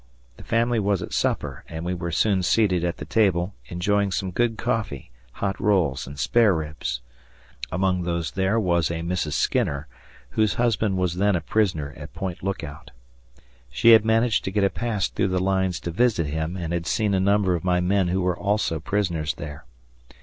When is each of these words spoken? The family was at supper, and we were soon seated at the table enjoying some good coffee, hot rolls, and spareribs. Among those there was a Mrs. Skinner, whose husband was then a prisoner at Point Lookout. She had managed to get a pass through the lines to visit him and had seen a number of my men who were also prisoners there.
The 0.37 0.43
family 0.43 0.79
was 0.79 1.03
at 1.03 1.13
supper, 1.13 1.63
and 1.69 1.85
we 1.85 1.93
were 1.93 2.11
soon 2.11 2.41
seated 2.41 2.83
at 2.83 2.97
the 2.97 3.05
table 3.05 3.53
enjoying 3.67 4.11
some 4.11 4.31
good 4.31 4.57
coffee, 4.57 5.11
hot 5.33 5.59
rolls, 5.59 6.07
and 6.07 6.17
spareribs. 6.17 7.01
Among 7.71 8.01
those 8.01 8.31
there 8.31 8.59
was 8.59 8.89
a 8.89 9.01
Mrs. 9.03 9.33
Skinner, 9.33 9.85
whose 10.31 10.55
husband 10.55 10.97
was 10.97 11.17
then 11.17 11.35
a 11.35 11.39
prisoner 11.39 11.93
at 11.95 12.15
Point 12.15 12.41
Lookout. 12.41 12.89
She 13.71 13.91
had 13.91 14.03
managed 14.03 14.43
to 14.45 14.51
get 14.51 14.63
a 14.63 14.71
pass 14.71 15.07
through 15.07 15.27
the 15.27 15.39
lines 15.39 15.79
to 15.81 15.91
visit 15.91 16.25
him 16.25 16.57
and 16.57 16.73
had 16.73 16.87
seen 16.87 17.13
a 17.13 17.19
number 17.19 17.53
of 17.53 17.63
my 17.63 17.79
men 17.79 18.07
who 18.07 18.21
were 18.23 18.35
also 18.35 18.79
prisoners 18.79 19.35
there. 19.35 19.65